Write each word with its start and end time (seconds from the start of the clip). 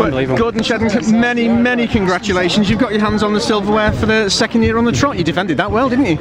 Unbelievable. 0.00 0.38
Gordon 0.38 0.62
Shedden, 0.62 1.12
many, 1.18 1.48
many 1.48 1.86
congratulations. 1.86 2.70
You've 2.70 2.78
got 2.78 2.92
your 2.92 3.00
hands 3.00 3.22
on 3.22 3.32
the 3.32 3.40
silverware 3.40 3.92
for 3.92 4.06
the 4.06 4.28
second 4.28 4.62
year 4.62 4.78
on 4.78 4.84
the 4.84 4.92
trot. 4.92 5.18
You 5.18 5.24
defended 5.24 5.56
that 5.56 5.70
well, 5.70 5.88
didn't 5.88 6.06
you? 6.06 6.18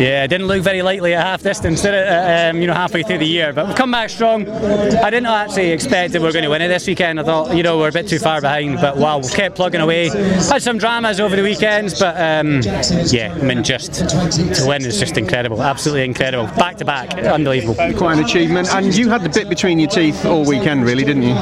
Yeah, 0.00 0.26
didn't 0.26 0.46
look 0.46 0.62
very 0.62 0.82
likely 0.82 1.14
at 1.14 1.24
half 1.24 1.42
distance, 1.42 1.82
did 1.82 1.94
it? 1.94 2.06
Uh, 2.08 2.50
um, 2.50 2.60
you 2.60 2.66
know, 2.66 2.74
halfway 2.74 3.02
through 3.02 3.18
the 3.18 3.26
year, 3.26 3.52
but 3.52 3.68
we've 3.68 3.76
come 3.76 3.90
back 3.90 4.10
strong. 4.10 4.48
I 4.48 5.10
didn't 5.10 5.26
actually 5.26 5.70
expect 5.70 6.12
that 6.12 6.20
we 6.20 6.26
were 6.26 6.32
going 6.32 6.44
to 6.44 6.50
win 6.50 6.62
it 6.62 6.68
this 6.68 6.86
weekend. 6.86 7.20
I 7.20 7.22
thought, 7.22 7.56
you 7.56 7.62
know, 7.62 7.78
we're 7.78 7.88
a 7.88 7.92
bit 7.92 8.08
too 8.08 8.18
far 8.18 8.40
behind, 8.40 8.80
but 8.80 8.96
wow, 8.96 9.18
we 9.18 9.28
kept 9.28 9.56
plugging 9.56 9.80
away. 9.80 10.08
Had 10.08 10.62
some 10.62 10.78
dramas 10.78 11.20
over 11.20 11.36
the 11.36 11.42
weekends, 11.42 11.98
but 11.98 12.16
um, 12.16 12.60
yeah, 13.06 13.36
I 13.40 13.44
mean, 13.44 13.62
just 13.62 13.94
to 13.94 14.64
win 14.66 14.84
is 14.84 14.98
just 14.98 15.16
incredible, 15.16 15.62
absolutely 15.62 16.04
incredible. 16.04 16.46
Back 16.56 16.76
to 16.78 16.84
back, 16.84 17.14
unbelievable. 17.14 17.74
Quite 17.96 18.18
an 18.18 18.24
achievement. 18.24 18.68
And 18.74 18.94
you 18.94 19.08
had 19.08 19.22
the 19.22 19.28
bit 19.28 19.48
between 19.48 19.78
your 19.78 19.90
teeth 19.90 20.24
all 20.24 20.44
weekend, 20.44 20.84
really, 20.84 21.04
didn't 21.04 21.22
you? 21.22 21.36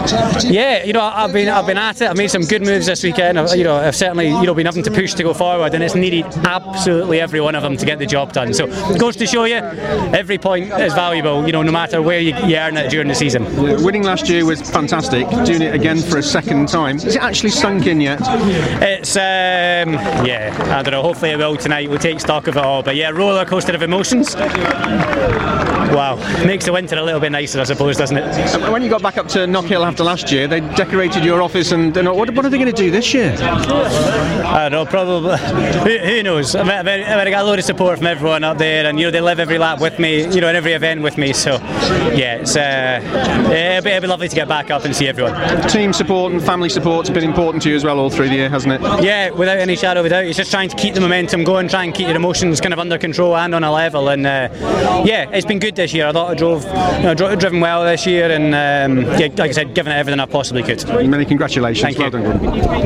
Yeah, 0.50 0.84
you 0.84 0.92
know, 0.92 1.02
I've 1.02 1.32
been 1.32 1.48
I've 1.48 1.66
been 1.66 1.77
at 1.78 2.00
it. 2.00 2.10
I've 2.10 2.16
made 2.16 2.30
some 2.30 2.42
good 2.42 2.62
moves 2.62 2.86
this 2.86 3.02
weekend. 3.02 3.38
I've, 3.38 3.56
you 3.56 3.64
know, 3.64 3.76
I've 3.76 3.96
certainly 3.96 4.28
you 4.28 4.42
know 4.42 4.54
been 4.54 4.66
having 4.66 4.82
to 4.82 4.90
push 4.90 5.14
to 5.14 5.22
go 5.22 5.32
forward, 5.32 5.74
and 5.74 5.82
it's 5.82 5.94
needed 5.94 6.24
absolutely 6.44 7.20
every 7.20 7.40
one 7.40 7.54
of 7.54 7.62
them 7.62 7.76
to 7.76 7.86
get 7.86 7.98
the 7.98 8.06
job 8.06 8.32
done. 8.32 8.52
So 8.52 8.66
it 8.68 8.98
goes 8.98 9.16
to 9.16 9.26
show 9.26 9.44
you, 9.44 9.56
every 9.56 10.38
point 10.38 10.72
is 10.72 10.92
valuable. 10.94 11.46
You 11.46 11.52
know, 11.52 11.62
no 11.62 11.72
matter 11.72 12.02
where 12.02 12.20
you, 12.20 12.34
you 12.46 12.56
earn 12.56 12.76
it 12.76 12.90
during 12.90 13.08
the 13.08 13.14
season. 13.14 13.44
Winning 13.82 14.02
last 14.02 14.28
year 14.28 14.44
was 14.44 14.60
fantastic. 14.68 15.28
Doing 15.46 15.62
it 15.62 15.74
again 15.74 15.98
for 15.98 16.18
a 16.18 16.22
second 16.22 16.68
time. 16.68 16.96
Is 16.96 17.16
it 17.16 17.22
actually 17.22 17.50
sunk 17.50 17.86
in 17.86 18.00
yet? 18.00 18.20
It's 18.82 19.16
um, 19.16 19.94
yeah, 20.26 20.54
I 20.76 20.82
don't 20.82 20.92
know. 20.92 21.02
Hopefully 21.02 21.30
it 21.30 21.38
will 21.38 21.56
tonight. 21.56 21.88
We'll 21.88 21.98
take 21.98 22.20
stock 22.20 22.46
of 22.48 22.56
it 22.56 22.64
all. 22.64 22.82
But 22.82 22.96
yeah, 22.96 23.10
roller 23.10 23.44
coaster 23.44 23.74
of 23.74 23.82
emotions. 23.82 24.34
Wow, 25.88 26.16
makes 26.44 26.66
the 26.66 26.72
winter 26.72 26.96
a 26.96 27.02
little 27.02 27.20
bit 27.20 27.32
nicer, 27.32 27.60
I 27.60 27.64
suppose, 27.64 27.96
doesn't 27.96 28.16
it? 28.16 28.70
When 28.70 28.82
you 28.82 28.90
got 28.90 29.02
back 29.02 29.16
up 29.16 29.26
to 29.28 29.40
Knockhill 29.40 29.86
after 29.86 30.04
last 30.04 30.30
year, 30.30 30.46
they 30.46 30.60
decorated 30.60 31.24
your 31.24 31.42
office, 31.42 31.67
and 31.72 31.96
and 31.96 32.08
what, 32.08 32.30
what 32.34 32.44
are 32.44 32.48
they 32.48 32.58
going 32.58 32.70
to 32.70 32.82
do 32.82 32.90
this 32.90 33.12
year? 33.14 33.34
I 33.40 34.68
don't 34.68 34.72
know, 34.72 34.86
probably. 34.86 35.38
Who, 35.38 35.98
who 35.98 36.22
knows? 36.22 36.54
I 36.54 36.62
mean, 36.62 36.72
I 36.72 36.82
mean, 36.82 37.04
I 37.06 37.30
got 37.30 37.44
a 37.44 37.48
lot 37.48 37.58
of 37.58 37.64
support 37.64 37.98
from 37.98 38.06
everyone 38.06 38.44
up 38.44 38.58
there, 38.58 38.86
and 38.86 38.98
you 38.98 39.06
know 39.06 39.10
they 39.10 39.20
live 39.20 39.38
every 39.38 39.58
lap 39.58 39.80
with 39.80 39.98
me, 39.98 40.22
you 40.34 40.40
know, 40.40 40.48
in 40.48 40.56
every 40.56 40.72
event 40.72 41.02
with 41.02 41.18
me. 41.18 41.32
So 41.32 41.56
yeah, 42.14 42.36
it's 42.36 42.56
uh, 42.56 43.00
it'll, 43.52 43.84
be, 43.84 43.90
it'll 43.90 44.02
be 44.02 44.06
lovely 44.06 44.28
to 44.28 44.34
get 44.34 44.48
back 44.48 44.70
up 44.70 44.84
and 44.84 44.94
see 44.94 45.06
everyone. 45.08 45.34
Team 45.68 45.92
support 45.92 46.32
and 46.32 46.42
family 46.42 46.68
support's 46.68 47.10
been 47.10 47.24
important 47.24 47.62
to 47.64 47.70
you 47.70 47.76
as 47.76 47.84
well 47.84 47.98
all 47.98 48.10
through 48.10 48.28
the 48.28 48.36
year, 48.36 48.48
hasn't 48.48 48.72
it? 48.74 48.80
Yeah, 49.02 49.30
without 49.30 49.58
any 49.58 49.76
shadow 49.76 50.00
of 50.00 50.06
a 50.06 50.08
doubt, 50.08 50.24
it's 50.24 50.38
just 50.38 50.50
trying 50.50 50.68
to 50.68 50.76
keep 50.76 50.94
the 50.94 51.00
momentum 51.00 51.44
going, 51.44 51.68
try 51.68 51.84
and 51.84 51.94
keep 51.94 52.06
your 52.06 52.16
emotions 52.16 52.60
kind 52.60 52.72
of 52.72 52.78
under 52.78 52.98
control 52.98 53.36
and 53.36 53.54
on 53.54 53.64
a 53.64 53.72
level. 53.72 54.08
And 54.08 54.26
uh, 54.26 54.48
yeah, 55.04 55.28
it's 55.30 55.46
been 55.46 55.58
good 55.58 55.76
this 55.76 55.92
year. 55.92 56.06
I 56.06 56.12
thought 56.12 56.30
I 56.30 56.34
drove, 56.34 56.64
you 56.64 57.02
know, 57.02 57.14
driven 57.14 57.60
well 57.60 57.84
this 57.84 58.06
year, 58.06 58.30
and 58.30 58.54
um, 58.54 59.04
yeah, 59.18 59.28
like 59.36 59.40
I 59.40 59.52
said, 59.52 59.74
given 59.74 59.92
it 59.92 59.96
everything 59.96 60.20
I 60.20 60.26
possibly 60.26 60.62
could. 60.62 60.86
Many 60.88 61.24
congratulations. 61.24 61.57
Thank 61.60 61.98
well 61.98 62.04
you. 62.06 62.10
done. 62.10 62.64